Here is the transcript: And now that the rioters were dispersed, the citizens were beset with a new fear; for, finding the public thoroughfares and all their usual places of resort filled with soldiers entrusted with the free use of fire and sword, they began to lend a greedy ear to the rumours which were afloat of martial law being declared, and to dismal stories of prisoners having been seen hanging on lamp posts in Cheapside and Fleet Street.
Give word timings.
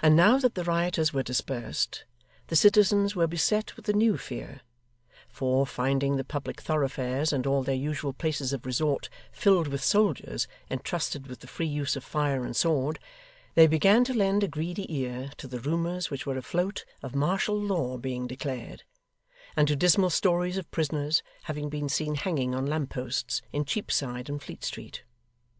And 0.00 0.14
now 0.14 0.38
that 0.38 0.54
the 0.54 0.62
rioters 0.62 1.12
were 1.12 1.24
dispersed, 1.24 2.04
the 2.46 2.54
citizens 2.54 3.16
were 3.16 3.26
beset 3.26 3.74
with 3.74 3.88
a 3.88 3.92
new 3.92 4.16
fear; 4.16 4.60
for, 5.28 5.66
finding 5.66 6.14
the 6.14 6.22
public 6.22 6.60
thoroughfares 6.60 7.32
and 7.32 7.44
all 7.48 7.64
their 7.64 7.74
usual 7.74 8.12
places 8.12 8.52
of 8.52 8.64
resort 8.64 9.08
filled 9.32 9.66
with 9.66 9.82
soldiers 9.82 10.46
entrusted 10.70 11.26
with 11.26 11.40
the 11.40 11.48
free 11.48 11.66
use 11.66 11.96
of 11.96 12.04
fire 12.04 12.44
and 12.44 12.54
sword, 12.54 13.00
they 13.56 13.66
began 13.66 14.04
to 14.04 14.14
lend 14.14 14.44
a 14.44 14.46
greedy 14.46 14.86
ear 14.94 15.32
to 15.38 15.48
the 15.48 15.58
rumours 15.58 16.12
which 16.12 16.26
were 16.26 16.38
afloat 16.38 16.84
of 17.02 17.16
martial 17.16 17.60
law 17.60 17.96
being 17.98 18.28
declared, 18.28 18.84
and 19.56 19.66
to 19.66 19.74
dismal 19.74 20.10
stories 20.10 20.58
of 20.58 20.70
prisoners 20.70 21.24
having 21.42 21.68
been 21.68 21.88
seen 21.88 22.14
hanging 22.14 22.54
on 22.54 22.66
lamp 22.66 22.90
posts 22.90 23.42
in 23.52 23.64
Cheapside 23.64 24.28
and 24.28 24.40
Fleet 24.40 24.62
Street. 24.62 25.02